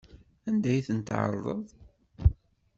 [0.49, 1.65] Anda i ten-tɛerḍeḍ?